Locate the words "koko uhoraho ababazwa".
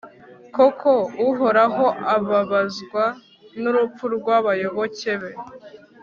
0.55-3.03